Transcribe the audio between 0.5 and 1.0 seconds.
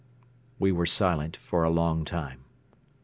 We were